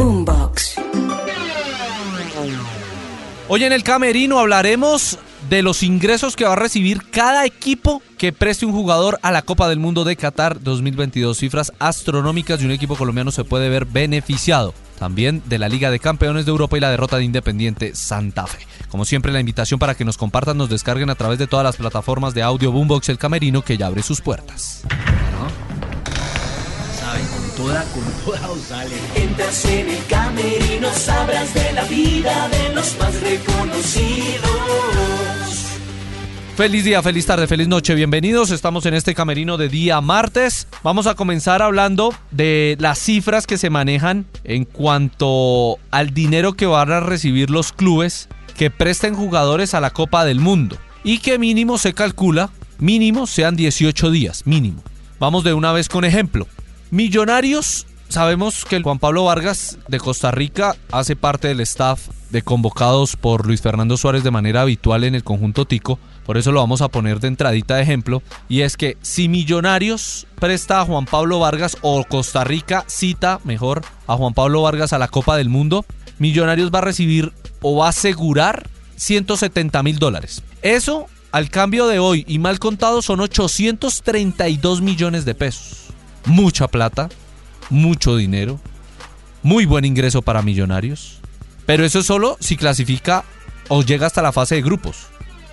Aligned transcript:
Boombox. 0.00 0.76
Hoy 3.48 3.64
en 3.64 3.72
el 3.74 3.82
Camerino 3.82 4.38
hablaremos 4.38 5.18
de 5.50 5.60
los 5.60 5.82
ingresos 5.82 6.36
que 6.36 6.46
va 6.46 6.54
a 6.54 6.56
recibir 6.56 7.10
cada 7.10 7.44
equipo 7.44 8.00
que 8.16 8.32
preste 8.32 8.64
un 8.64 8.72
jugador 8.72 9.18
a 9.20 9.30
la 9.30 9.42
Copa 9.42 9.68
del 9.68 9.78
Mundo 9.78 10.04
de 10.04 10.16
Qatar 10.16 10.62
2022. 10.62 11.36
Cifras 11.36 11.74
astronómicas 11.78 12.62
y 12.62 12.64
un 12.64 12.70
equipo 12.70 12.96
colombiano 12.96 13.30
se 13.30 13.44
puede 13.44 13.68
ver 13.68 13.84
beneficiado. 13.84 14.72
También 14.98 15.42
de 15.44 15.58
la 15.58 15.68
Liga 15.68 15.90
de 15.90 15.98
Campeones 15.98 16.46
de 16.46 16.50
Europa 16.50 16.78
y 16.78 16.80
la 16.80 16.90
derrota 16.90 17.18
de 17.18 17.24
Independiente 17.24 17.94
Santa 17.94 18.46
Fe. 18.46 18.66
Como 18.88 19.04
siempre, 19.04 19.32
la 19.32 19.40
invitación 19.40 19.78
para 19.78 19.94
que 19.94 20.06
nos 20.06 20.16
compartan, 20.16 20.56
nos 20.56 20.70
descarguen 20.70 21.10
a 21.10 21.14
través 21.14 21.38
de 21.38 21.46
todas 21.46 21.64
las 21.64 21.76
plataformas 21.76 22.32
de 22.32 22.42
audio 22.42 22.72
Boombox 22.72 23.10
El 23.10 23.18
Camerino 23.18 23.60
que 23.60 23.76
ya 23.76 23.88
abre 23.88 24.02
sus 24.02 24.22
puertas. 24.22 24.82
Toda, 27.60 27.84
con 27.92 28.02
toda 28.24 28.50
os 28.52 28.60
sale. 28.62 28.96
Entras 29.14 29.66
en 29.66 29.90
el 29.90 30.06
camerino, 30.06 30.88
sabrás 30.94 31.52
de 31.52 31.72
la 31.74 31.84
vida 31.84 32.48
de 32.48 32.74
los 32.74 32.98
más 32.98 33.20
reconocidos. 33.20 34.50
Feliz 36.56 36.84
día, 36.84 37.02
feliz 37.02 37.26
tarde, 37.26 37.46
feliz 37.46 37.68
noche, 37.68 37.94
bienvenidos. 37.94 38.50
Estamos 38.50 38.86
en 38.86 38.94
este 38.94 39.14
camerino 39.14 39.58
de 39.58 39.68
día 39.68 40.00
martes. 40.00 40.68
Vamos 40.82 41.06
a 41.06 41.14
comenzar 41.16 41.60
hablando 41.60 42.14
de 42.30 42.78
las 42.80 42.98
cifras 42.98 43.46
que 43.46 43.58
se 43.58 43.68
manejan 43.68 44.24
en 44.44 44.64
cuanto 44.64 45.78
al 45.90 46.14
dinero 46.14 46.54
que 46.54 46.64
van 46.64 46.90
a 46.90 47.00
recibir 47.00 47.50
los 47.50 47.72
clubes 47.72 48.30
que 48.56 48.70
presten 48.70 49.14
jugadores 49.14 49.74
a 49.74 49.80
la 49.80 49.90
Copa 49.90 50.24
del 50.24 50.40
Mundo. 50.40 50.78
Y 51.04 51.18
que 51.18 51.38
mínimo 51.38 51.76
se 51.76 51.92
calcula, 51.92 52.48
mínimo 52.78 53.26
sean 53.26 53.54
18 53.54 54.10
días, 54.10 54.46
mínimo. 54.46 54.82
Vamos 55.18 55.44
de 55.44 55.52
una 55.52 55.72
vez 55.72 55.90
con 55.90 56.06
ejemplo. 56.06 56.46
Millonarios, 56.92 57.86
sabemos 58.08 58.64
que 58.64 58.82
Juan 58.82 58.98
Pablo 58.98 59.22
Vargas 59.22 59.78
de 59.86 60.00
Costa 60.00 60.32
Rica 60.32 60.74
hace 60.90 61.14
parte 61.14 61.46
del 61.46 61.60
staff 61.60 62.08
de 62.30 62.42
convocados 62.42 63.14
por 63.14 63.46
Luis 63.46 63.62
Fernando 63.62 63.96
Suárez 63.96 64.24
de 64.24 64.32
manera 64.32 64.62
habitual 64.62 65.04
en 65.04 65.14
el 65.14 65.22
conjunto 65.22 65.66
Tico. 65.66 66.00
Por 66.26 66.36
eso 66.36 66.50
lo 66.50 66.58
vamos 66.58 66.82
a 66.82 66.88
poner 66.88 67.20
de 67.20 67.28
entradita 67.28 67.76
de 67.76 67.82
ejemplo. 67.82 68.24
Y 68.48 68.62
es 68.62 68.76
que 68.76 68.96
si 69.02 69.28
Millonarios 69.28 70.26
presta 70.40 70.80
a 70.80 70.84
Juan 70.84 71.04
Pablo 71.04 71.38
Vargas 71.38 71.76
o 71.82 72.02
Costa 72.02 72.42
Rica 72.42 72.84
cita 72.88 73.38
mejor 73.44 73.82
a 74.08 74.16
Juan 74.16 74.34
Pablo 74.34 74.62
Vargas 74.62 74.92
a 74.92 74.98
la 74.98 75.06
Copa 75.06 75.36
del 75.36 75.48
Mundo, 75.48 75.86
Millonarios 76.18 76.72
va 76.74 76.78
a 76.78 76.82
recibir 76.82 77.32
o 77.62 77.76
va 77.76 77.86
a 77.86 77.90
asegurar 77.90 78.68
170 78.96 79.80
mil 79.84 80.00
dólares. 80.00 80.42
Eso 80.62 81.06
al 81.30 81.50
cambio 81.50 81.86
de 81.86 82.00
hoy 82.00 82.24
y 82.26 82.40
mal 82.40 82.58
contado 82.58 83.00
son 83.00 83.20
832 83.20 84.80
millones 84.80 85.24
de 85.24 85.36
pesos. 85.36 85.89
Mucha 86.26 86.68
plata, 86.68 87.08
mucho 87.70 88.16
dinero, 88.16 88.60
muy 89.42 89.66
buen 89.66 89.84
ingreso 89.84 90.22
para 90.22 90.42
Millonarios. 90.42 91.20
Pero 91.66 91.84
eso 91.84 92.00
es 92.00 92.06
solo 92.06 92.36
si 92.40 92.56
clasifica 92.56 93.24
o 93.68 93.82
llega 93.82 94.06
hasta 94.06 94.22
la 94.22 94.32
fase 94.32 94.56
de 94.56 94.62
grupos. 94.62 95.06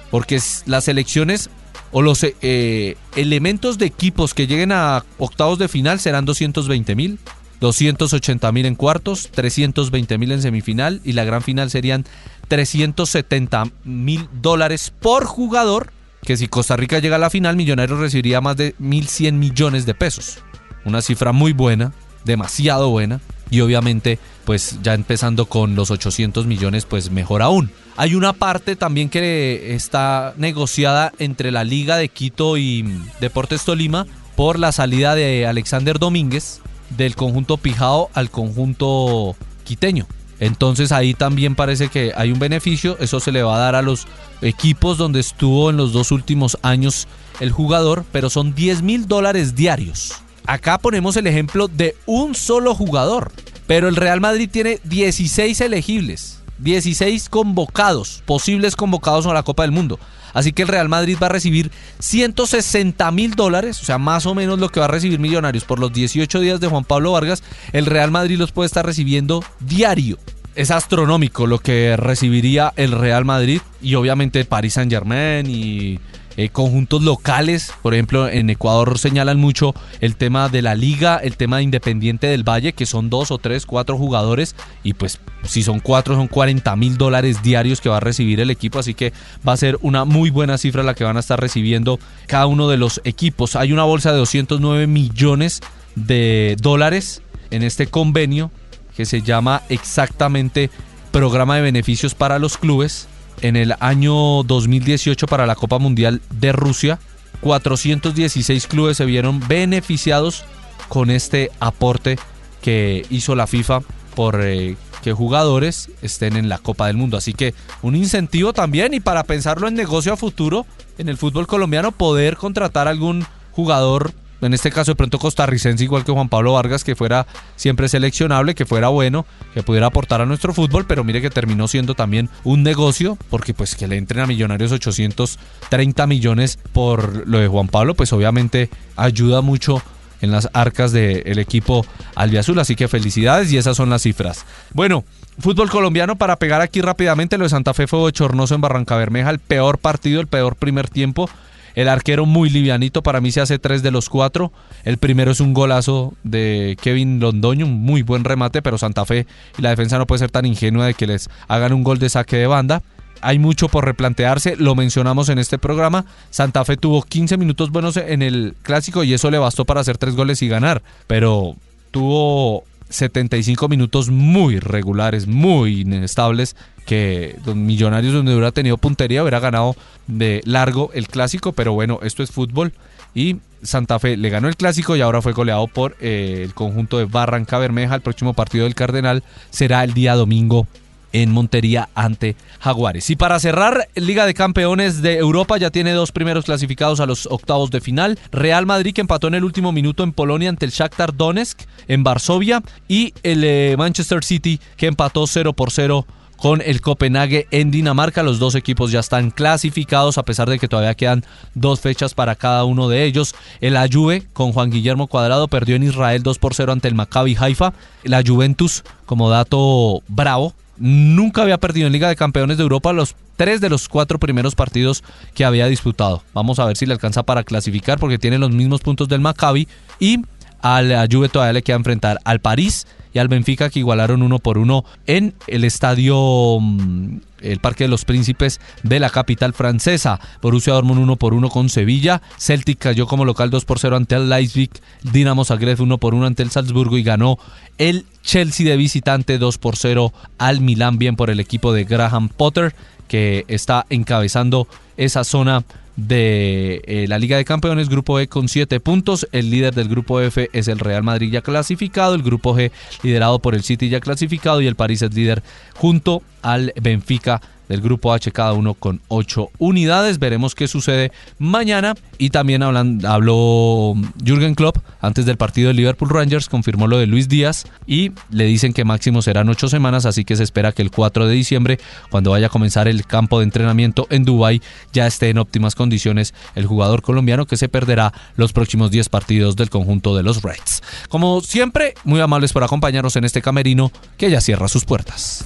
Porque 0.09 0.39
las 0.65 0.87
elecciones 0.87 1.49
o 1.91 2.01
los 2.01 2.23
eh, 2.23 2.95
elementos 3.15 3.77
de 3.77 3.85
equipos 3.85 4.33
que 4.33 4.47
lleguen 4.47 4.71
a 4.71 5.05
octavos 5.17 5.59
de 5.59 5.67
final 5.67 5.99
serán 5.99 6.25
220 6.25 6.95
mil, 6.95 7.19
280 7.59 8.51
mil 8.51 8.65
en 8.65 8.75
cuartos, 8.75 9.29
320 9.31 10.17
mil 10.17 10.31
en 10.31 10.41
semifinal 10.41 11.01
y 11.03 11.13
la 11.13 11.23
gran 11.23 11.41
final 11.41 11.69
serían 11.69 12.05
370 12.47 13.65
mil 13.83 14.27
dólares 14.41 14.91
por 14.99 15.25
jugador. 15.25 15.91
Que 16.27 16.35
si 16.35 16.49
Costa 16.49 16.75
Rica 16.75 16.99
llega 16.99 17.15
a 17.15 17.19
la 17.19 17.29
final, 17.29 17.55
Millonarios 17.55 17.99
recibiría 17.99 18.41
más 18.41 18.57
de 18.57 18.75
1.100 18.81 19.31
millones 19.31 19.85
de 19.85 19.93
pesos. 19.93 20.39
Una 20.83 21.01
cifra 21.01 21.31
muy 21.31 21.53
buena, 21.53 21.93
demasiado 22.25 22.89
buena. 22.89 23.21
Y 23.49 23.61
obviamente, 23.61 24.19
pues 24.43 24.77
ya 24.83 24.93
empezando 24.93 25.45
con 25.45 25.75
los 25.75 25.89
800 25.89 26.45
millones, 26.45 26.83
pues 26.83 27.11
mejor 27.11 27.41
aún. 27.41 27.71
Hay 27.95 28.13
una 28.13 28.33
parte 28.33 28.75
también 28.75 29.07
que 29.07 29.73
está 29.73 30.33
negociada 30.35 31.13
entre 31.17 31.49
la 31.49 31.63
Liga 31.63 31.95
de 31.95 32.09
Quito 32.09 32.57
y 32.57 32.83
Deportes 33.21 33.63
Tolima 33.63 34.05
por 34.35 34.59
la 34.59 34.73
salida 34.73 35.15
de 35.15 35.47
Alexander 35.47 35.97
Domínguez 35.97 36.59
del 36.89 37.15
conjunto 37.15 37.55
Pijao 37.55 38.09
al 38.13 38.29
conjunto 38.31 39.37
quiteño. 39.63 40.07
Entonces 40.39 40.91
ahí 40.91 41.13
también 41.13 41.55
parece 41.55 41.89
que 41.89 42.13
hay 42.15 42.31
un 42.31 42.39
beneficio, 42.39 42.97
eso 42.99 43.19
se 43.19 43.31
le 43.31 43.43
va 43.43 43.55
a 43.55 43.59
dar 43.59 43.75
a 43.75 43.81
los 43.81 44.07
equipos 44.41 44.97
donde 44.97 45.19
estuvo 45.19 45.69
en 45.69 45.77
los 45.77 45.93
dos 45.93 46.11
últimos 46.11 46.57
años 46.61 47.07
el 47.39 47.51
jugador, 47.51 48.05
pero 48.11 48.29
son 48.29 48.53
10 48.53 48.81
mil 48.83 49.07
dólares 49.07 49.55
diarios. 49.55 50.13
Acá 50.45 50.77
ponemos 50.77 51.17
el 51.17 51.27
ejemplo 51.27 51.67
de 51.67 51.95
un 52.05 52.35
solo 52.35 52.73
jugador, 52.73 53.31
pero 53.65 53.89
el 53.89 53.95
Real 53.95 54.21
Madrid 54.21 54.49
tiene 54.51 54.79
16 54.83 55.59
elegibles, 55.61 56.39
16 56.59 57.29
convocados, 57.29 58.23
posibles 58.25 58.75
convocados 58.75 59.25
a 59.25 59.33
la 59.33 59.43
Copa 59.43 59.63
del 59.63 59.71
Mundo. 59.71 59.99
Así 60.33 60.53
que 60.53 60.63
el 60.63 60.67
Real 60.67 60.89
Madrid 60.89 61.17
va 61.21 61.27
a 61.27 61.29
recibir 61.29 61.71
160 61.99 63.09
mil 63.11 63.35
dólares, 63.35 63.81
o 63.81 63.85
sea, 63.85 63.97
más 63.97 64.25
o 64.25 64.35
menos 64.35 64.59
lo 64.59 64.69
que 64.69 64.79
va 64.79 64.85
a 64.85 64.89
recibir 64.89 65.19
Millonarios 65.19 65.63
por 65.63 65.79
los 65.79 65.93
18 65.93 66.39
días 66.39 66.59
de 66.59 66.67
Juan 66.67 66.83
Pablo 66.83 67.13
Vargas. 67.13 67.43
El 67.73 67.85
Real 67.85 68.11
Madrid 68.11 68.37
los 68.37 68.51
puede 68.51 68.67
estar 68.67 68.85
recibiendo 68.85 69.43
diario. 69.59 70.17
Es 70.55 70.71
astronómico 70.71 71.45
lo 71.45 71.59
que 71.59 71.95
recibiría 71.97 72.73
el 72.75 72.91
Real 72.91 73.25
Madrid 73.25 73.61
y 73.81 73.95
obviamente 73.95 74.43
Paris 74.43 74.73
Saint 74.73 74.91
Germain 74.91 75.47
y 75.47 75.99
eh, 76.37 76.49
conjuntos 76.49 77.01
locales. 77.01 77.73
Por 77.81 77.95
ejemplo, 77.95 78.29
en 78.29 78.49
Ecuador 78.51 78.97
señalan 78.99 79.39
mucho 79.39 79.73
el 79.99 80.15
tema 80.15 80.49
de 80.49 80.61
la 80.61 80.75
liga, 80.75 81.17
el 81.17 81.35
tema 81.35 81.57
de 81.57 81.63
Independiente 81.63 82.27
del 82.27 82.47
Valle, 82.47 82.73
que 82.73 82.85
son 82.85 83.09
dos 83.09 83.31
o 83.31 83.39
tres, 83.39 83.65
cuatro 83.65 83.97
jugadores. 83.97 84.55
Y 84.83 84.93
pues 84.93 85.19
si 85.43 85.63
son 85.63 85.79
cuatro, 85.79 86.15
son 86.15 86.27
40 86.27 86.75
mil 86.75 86.97
dólares 86.97 87.41
diarios 87.41 87.81
que 87.81 87.89
va 87.89 87.97
a 87.97 88.01
recibir 88.01 88.39
el 88.39 88.51
equipo. 88.51 88.77
Así 88.77 88.93
que 88.93 89.13
va 89.47 89.53
a 89.53 89.57
ser 89.57 89.79
una 89.81 90.05
muy 90.05 90.29
buena 90.29 90.59
cifra 90.59 90.83
la 90.83 90.93
que 90.93 91.03
van 91.03 91.17
a 91.17 91.21
estar 91.21 91.39
recibiendo 91.39 91.99
cada 92.27 92.45
uno 92.45 92.69
de 92.69 92.77
los 92.77 93.01
equipos. 93.03 93.55
Hay 93.55 93.73
una 93.73 93.83
bolsa 93.83 94.11
de 94.11 94.19
209 94.19 94.85
millones 94.85 95.61
de 95.95 96.55
dólares 96.61 97.23
en 97.49 97.63
este 97.63 97.87
convenio 97.87 98.51
que 98.95 99.05
se 99.05 99.23
llama 99.23 99.63
exactamente 99.69 100.69
Programa 101.11 101.55
de 101.55 101.61
Beneficios 101.63 102.13
para 102.13 102.37
los 102.37 102.57
Clubes 102.57 103.07
en 103.41 103.55
el 103.55 103.75
año 103.79 104.43
2018 104.43 105.27
para 105.27 105.45
la 105.45 105.55
Copa 105.55 105.79
Mundial 105.79 106.21
de 106.29 106.51
Rusia. 106.51 106.99
416 107.41 108.67
clubes 108.67 108.97
se 108.97 109.05
vieron 109.05 109.39
beneficiados 109.47 110.43
con 110.89 111.09
este 111.11 111.51
aporte 111.59 112.17
que 112.61 113.05
hizo 113.09 113.35
la 113.35 113.47
FIFA 113.47 113.81
por 114.15 114.41
eh, 114.43 114.75
que 115.03 115.13
jugadores 115.13 115.89
estén 116.01 116.35
en 116.35 116.49
la 116.49 116.57
Copa 116.57 116.87
del 116.87 116.97
Mundo. 116.97 117.17
Así 117.17 117.33
que 117.33 117.53
un 117.81 117.95
incentivo 117.95 118.53
también 118.53 118.93
y 118.93 118.99
para 118.99 119.23
pensarlo 119.23 119.67
en 119.67 119.75
negocio 119.75 120.13
a 120.13 120.17
futuro 120.17 120.65
en 120.97 121.09
el 121.09 121.17
fútbol 121.17 121.47
colombiano 121.47 121.91
poder 121.91 122.37
contratar 122.37 122.87
algún 122.87 123.25
jugador 123.51 124.11
en 124.41 124.53
este 124.53 124.71
caso 124.71 124.91
de 124.91 124.95
pronto 124.95 125.19
costarricense 125.19 125.83
igual 125.83 126.05
que 126.05 126.11
Juan 126.11 126.29
Pablo 126.29 126.53
Vargas 126.53 126.83
que 126.83 126.95
fuera 126.95 127.25
siempre 127.55 127.89
seleccionable, 127.89 128.55
que 128.55 128.65
fuera 128.65 128.89
bueno, 128.89 129.25
que 129.53 129.63
pudiera 129.63 129.87
aportar 129.87 130.21
a 130.21 130.25
nuestro 130.25 130.53
fútbol, 130.53 130.85
pero 130.85 131.03
mire 131.03 131.21
que 131.21 131.29
terminó 131.29 131.67
siendo 131.67 131.95
también 131.95 132.29
un 132.43 132.63
negocio 132.63 133.17
porque 133.29 133.53
pues 133.53 133.75
que 133.75 133.87
le 133.87 133.97
entren 133.97 134.23
a 134.23 134.27
Millonarios 134.27 134.71
830 134.71 136.07
millones 136.07 136.59
por 136.71 137.27
lo 137.27 137.39
de 137.39 137.47
Juan 137.47 137.67
Pablo, 137.67 137.95
pues 137.95 138.13
obviamente 138.13 138.69
ayuda 138.95 139.41
mucho 139.41 139.81
en 140.21 140.31
las 140.31 140.49
arcas 140.53 140.91
del 140.91 141.39
equipo 141.39 141.85
albiazul, 142.15 142.59
así 142.59 142.75
que 142.75 142.87
felicidades 142.87 143.51
y 143.51 143.57
esas 143.57 143.77
son 143.77 143.89
las 143.89 144.01
cifras. 144.01 144.45
Bueno, 144.73 145.03
fútbol 145.39 145.69
colombiano 145.69 146.15
para 146.15 146.37
pegar 146.37 146.61
aquí 146.61 146.81
rápidamente, 146.81 147.37
lo 147.37 147.43
de 147.43 147.49
Santa 147.49 147.73
Fe 147.73 147.87
fue 147.87 147.99
bochornoso 147.99 148.55
en 148.55 148.61
Barranca 148.61 148.95
Bermeja, 148.95 149.29
el 149.29 149.39
peor 149.39 149.77
partido, 149.77 150.21
el 150.21 150.27
peor 150.27 150.55
primer 150.55 150.89
tiempo. 150.89 151.29
El 151.77 151.89
arquero 151.89 152.25
muy 152.25 152.49
livianito, 152.49 153.03
para 153.03 153.21
mí 153.21 153.31
se 153.31 153.39
hace 153.39 153.59
tres 153.59 153.83
de 153.83 153.91
los 153.91 154.09
cuatro. 154.09 154.51
El 154.83 154.97
primero 154.97 155.29
es 155.29 155.39
un 155.39 155.53
golazo 155.53 156.15
de 156.23 156.75
Kevin 156.81 157.19
Londoño, 157.19 157.67
un 157.67 157.79
muy 157.79 158.01
buen 158.01 158.23
remate, 158.23 158.63
pero 158.63 158.79
Santa 158.79 159.05
Fe 159.05 159.27
y 159.59 159.61
la 159.61 159.69
defensa 159.69 159.99
no 159.99 160.07
puede 160.07 160.17
ser 160.17 160.31
tan 160.31 160.47
ingenua 160.47 160.87
de 160.87 160.95
que 160.95 161.05
les 161.05 161.29
hagan 161.47 161.73
un 161.73 161.83
gol 161.83 161.99
de 161.99 162.09
saque 162.09 162.35
de 162.35 162.47
banda. 162.47 162.81
Hay 163.21 163.37
mucho 163.37 163.69
por 163.69 163.85
replantearse, 163.85 164.55
lo 164.55 164.73
mencionamos 164.73 165.29
en 165.29 165.37
este 165.37 165.59
programa. 165.59 166.05
Santa 166.31 166.65
Fe 166.65 166.77
tuvo 166.77 167.03
15 167.03 167.37
minutos 167.37 167.69
buenos 167.69 167.95
en 167.95 168.23
el 168.23 168.55
clásico 168.63 169.03
y 169.03 169.13
eso 169.13 169.29
le 169.29 169.37
bastó 169.37 169.63
para 169.63 169.81
hacer 169.81 169.99
tres 169.99 170.15
goles 170.15 170.41
y 170.41 170.47
ganar, 170.47 170.81
pero 171.05 171.55
tuvo 171.91 172.63
75 172.89 173.67
minutos 173.67 174.09
muy 174.09 174.59
regulares, 174.59 175.27
muy 175.27 175.81
inestables, 175.81 176.55
que 176.85 177.35
Millonarios 177.53 178.13
donde 178.13 178.33
hubiera 178.33 178.51
tenido 178.51 178.77
puntería 178.77 179.21
hubiera 179.21 179.39
ganado 179.39 179.75
de 180.07 180.41
largo 180.45 180.91
el 180.93 181.07
clásico, 181.07 181.51
pero 181.51 181.73
bueno, 181.73 181.99
esto 182.01 182.23
es 182.23 182.31
fútbol 182.31 182.73
y 183.13 183.37
Santa 183.61 183.99
Fe 183.99 184.15
le 184.15 184.29
ganó 184.29 184.47
el 184.47 184.55
clásico 184.55 184.95
y 184.95 185.01
ahora 185.01 185.21
fue 185.21 185.33
goleado 185.33 185.67
por 185.67 185.97
eh, 185.99 186.41
el 186.43 186.53
conjunto 186.53 186.97
de 186.97 187.05
Barranca 187.05 187.57
Bermeja. 187.57 187.95
El 187.95 188.01
próximo 188.01 188.33
partido 188.33 188.65
del 188.65 188.75
Cardenal 188.75 189.23
será 189.49 189.83
el 189.83 189.93
día 189.93 190.15
domingo 190.15 190.67
en 191.13 191.31
Montería 191.31 191.89
ante 191.95 192.35
Jaguares. 192.59 193.09
Y 193.09 193.15
para 193.15 193.39
cerrar, 193.39 193.87
Liga 193.95 194.25
de 194.25 194.33
Campeones 194.33 195.01
de 195.01 195.17
Europa 195.17 195.57
ya 195.57 195.69
tiene 195.69 195.91
dos 195.91 196.11
primeros 196.11 196.45
clasificados 196.45 196.99
a 196.99 197.05
los 197.05 197.27
octavos 197.27 197.71
de 197.71 197.81
final. 197.81 198.19
Real 198.31 198.65
Madrid 198.65 198.93
que 198.93 199.01
empató 199.01 199.27
en 199.27 199.35
el 199.35 199.43
último 199.43 199.71
minuto 199.71 200.03
en 200.03 200.13
Polonia 200.13 200.49
ante 200.49 200.65
el 200.65 200.71
Shakhtar 200.71 201.15
Donetsk 201.15 201.61
en 201.87 202.03
Varsovia 202.03 202.61
y 202.87 203.13
el 203.23 203.43
eh, 203.43 203.75
Manchester 203.77 204.23
City 204.23 204.59
que 204.75 204.87
empató 204.87 205.27
0 205.27 205.53
por 205.53 205.71
0 205.71 206.05
con 206.37 206.61
el 206.61 206.81
Copenhague 206.81 207.47
en 207.51 207.71
Dinamarca. 207.71 208.23
Los 208.23 208.39
dos 208.39 208.55
equipos 208.55 208.91
ya 208.91 208.99
están 208.99 209.31
clasificados 209.31 210.17
a 210.17 210.23
pesar 210.23 210.49
de 210.49 210.59
que 210.59 210.67
todavía 210.67 210.95
quedan 210.95 211.25
dos 211.53 211.81
fechas 211.81 212.13
para 212.13 212.35
cada 212.35 212.63
uno 212.63 212.87
de 212.87 213.03
ellos. 213.03 213.35
El 213.59 213.77
Juve 213.91 214.23
con 214.33 214.53
Juan 214.53 214.69
Guillermo 214.69 215.07
Cuadrado 215.07 215.47
perdió 215.47 215.75
en 215.75 215.83
Israel 215.83 216.23
2 216.23 216.37
por 216.39 216.53
0 216.53 216.71
ante 216.71 216.87
el 216.87 216.95
Maccabi 216.95 217.35
Haifa. 217.37 217.73
La 218.03 218.23
Juventus, 218.25 218.83
como 219.05 219.29
dato 219.29 220.01
bravo, 220.07 220.53
nunca 220.79 221.41
había 221.41 221.57
perdido 221.57 221.87
en 221.87 221.93
Liga 221.93 222.09
de 222.09 222.15
Campeones 222.15 222.57
de 222.57 222.63
Europa 222.63 222.93
los 222.93 223.15
tres 223.35 223.61
de 223.61 223.69
los 223.69 223.87
cuatro 223.87 224.19
primeros 224.19 224.55
partidos 224.55 225.03
que 225.33 225.45
había 225.45 225.67
disputado. 225.67 226.23
Vamos 226.33 226.59
a 226.59 226.65
ver 226.65 226.77
si 226.77 226.85
le 226.85 226.93
alcanza 226.93 227.23
para 227.23 227.43
clasificar 227.43 227.99
porque 227.99 228.17
tiene 228.17 228.37
los 228.37 228.51
mismos 228.51 228.81
puntos 228.81 229.07
del 229.07 229.21
Maccabi 229.21 229.67
y 229.99 230.19
a 230.61 230.81
la 230.81 231.07
Juve 231.09 231.29
todavía 231.29 231.53
le 231.53 231.61
queda 231.61 231.77
enfrentar 231.77 232.19
al 232.23 232.39
París 232.39 232.87
y 233.13 233.19
al 233.19 233.27
Benfica 233.27 233.69
que 233.69 233.79
igualaron 233.79 234.21
uno 234.21 234.39
por 234.39 234.57
uno 234.57 234.85
en 235.05 235.33
el 235.47 235.63
estadio 235.63 236.59
mm, 236.59 237.17
el 237.41 237.59
Parque 237.59 237.83
de 237.83 237.89
los 237.89 238.05
Príncipes 238.05 238.59
de 238.83 238.99
la 238.99 239.09
capital 239.09 239.53
francesa. 239.53 240.19
Borussia 240.41 240.73
Dortmund 240.73 241.01
1 241.01 241.15
por 241.17 241.33
1 241.33 241.49
con 241.49 241.69
Sevilla. 241.69 242.21
Celtic 242.37 242.79
cayó 242.79 243.07
como 243.07 243.25
local 243.25 243.49
2 243.49 243.65
por 243.65 243.79
0 243.79 243.95
ante 243.95 244.15
el 244.15 244.29
Leipzig. 244.29 244.71
Dinamo 245.03 245.45
Zagreb 245.45 245.79
1 245.79 245.97
por 245.97 246.13
1 246.13 246.25
ante 246.25 246.43
el 246.43 246.51
Salzburgo 246.51 246.97
y 246.97 247.03
ganó 247.03 247.37
el 247.77 248.05
Chelsea 248.23 248.67
de 248.67 248.77
visitante 248.77 249.37
2 249.37 249.57
por 249.57 249.75
0 249.75 250.13
al 250.37 250.61
Milán, 250.61 250.97
bien 250.97 251.15
por 251.15 251.29
el 251.29 251.39
equipo 251.39 251.73
de 251.73 251.83
Graham 251.83 252.29
Potter 252.29 252.75
que 253.07 253.45
está 253.47 253.85
encabezando 253.89 254.67
esa 254.97 255.23
zona 255.23 255.63
de 255.97 256.81
eh, 256.85 257.05
la 257.09 257.19
Liga 257.19 257.35
de 257.35 257.43
Campeones, 257.43 257.89
Grupo 257.89 258.19
E 258.19 258.27
con 258.27 258.47
7 258.47 258.79
puntos. 258.79 259.27
El 259.33 259.49
líder 259.49 259.73
del 259.73 259.89
Grupo 259.89 260.21
F 260.21 260.49
es 260.53 260.69
el 260.69 260.79
Real 260.79 261.03
Madrid 261.03 261.31
ya 261.31 261.41
clasificado. 261.41 262.15
El 262.15 262.23
Grupo 262.23 262.55
G 262.55 262.71
liderado 263.03 263.39
por 263.39 263.55
el 263.55 263.63
City 263.63 263.89
ya 263.89 263.99
clasificado. 263.99 264.61
Y 264.61 264.67
el 264.67 264.75
París 264.75 265.01
es 265.01 265.13
líder 265.13 265.43
junto 265.75 266.21
al 266.41 266.71
Benfica 266.81 267.41
del 267.67 267.81
grupo 267.81 268.13
H, 268.13 268.31
cada 268.31 268.53
uno 268.53 268.73
con 268.73 269.01
8 269.07 269.49
unidades. 269.57 270.19
Veremos 270.19 270.55
qué 270.55 270.67
sucede 270.67 271.11
mañana. 271.39 271.95
Y 272.17 272.31
también 272.31 272.63
hablan, 272.63 273.05
habló 273.05 273.95
Jürgen 274.23 274.55
Klopp 274.55 274.77
antes 275.01 275.25
del 275.25 275.37
partido 275.37 275.67
de 275.67 275.75
Liverpool 275.75 276.09
Rangers, 276.09 276.49
confirmó 276.49 276.87
lo 276.87 276.97
de 276.97 277.05
Luis 277.05 277.29
Díaz 277.29 277.65
y 277.85 278.11
le 278.31 278.45
dicen 278.45 278.73
que 278.73 278.83
máximo 278.83 279.21
serán 279.21 279.49
8 279.49 279.69
semanas, 279.69 280.05
así 280.05 280.25
que 280.25 280.35
se 280.35 280.43
espera 280.43 280.71
que 280.71 280.81
el 280.81 280.91
4 280.91 281.27
de 281.27 281.33
diciembre, 281.35 281.79
cuando 282.09 282.31
vaya 282.31 282.47
a 282.47 282.49
comenzar 282.49 282.87
el 282.87 283.05
campo 283.05 283.39
de 283.39 283.45
entrenamiento 283.45 284.07
en 284.09 284.25
Dubái, 284.25 284.61
ya 284.93 285.05
esté 285.05 285.29
en 285.29 285.37
óptimas 285.37 285.75
condiciones 285.75 286.33
el 286.55 286.65
jugador 286.65 287.01
colombiano 287.01 287.45
que 287.45 287.57
se 287.57 287.69
perderá 287.69 288.13
los 288.35 288.53
próximos 288.53 288.91
10 288.91 289.09
partidos 289.09 289.55
del 289.55 289.69
conjunto 289.69 290.15
de 290.15 290.23
los 290.23 290.41
Reds. 290.41 290.81
Como 291.09 291.41
siempre, 291.41 291.93
muy 292.03 292.19
amables 292.19 292.53
por 292.53 292.63
acompañarnos 292.63 293.15
en 293.15 293.25
este 293.25 293.41
camerino 293.41 293.91
que 294.17 294.31
ya 294.31 294.41
cierra 294.41 294.67
sus 294.67 294.85
puertas. 294.85 295.45